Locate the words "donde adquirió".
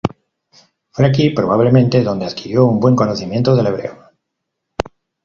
2.01-2.65